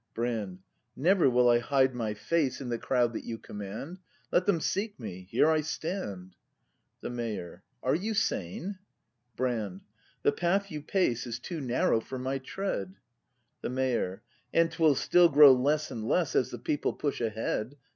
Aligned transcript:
Brand. 0.15 0.63
Never 0.95 1.29
will 1.29 1.47
I 1.47 1.59
hide 1.59 1.93
my 1.93 2.15
face 2.15 2.59
In 2.59 2.69
the 2.69 2.79
crowd 2.79 3.13
that 3.13 3.23
you 3.23 3.37
command; 3.37 3.99
Let 4.31 4.47
them 4.47 4.59
seek 4.59 4.99
me: 4.99 5.27
here 5.29 5.47
I 5.51 5.61
stand. 5.61 6.35
The 7.01 7.11
Mayor. 7.11 7.61
Are 7.83 7.93
you 7.93 8.15
sane? 8.15 8.79
Brand. 9.35 9.81
The 10.23 10.31
path 10.31 10.71
you 10.71 10.81
pace 10.81 11.27
Is 11.27 11.37
too 11.37 11.61
narrow 11.61 11.99
for 11.99 12.17
my 12.17 12.39
tread. 12.39 12.95
The 13.61 13.69
Mayor. 13.69 14.23
And 14.51 14.71
'twill 14.71 14.95
still 14.95 15.29
grow 15.29 15.53
less 15.53 15.91
and 15.91 16.03
less 16.03 16.35
As 16.35 16.49
the 16.49 16.57
people 16.57 16.93
push 16.93 17.21
ahead. 17.21 17.77